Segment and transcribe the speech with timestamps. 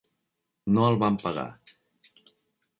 [0.77, 1.45] No el van pagar.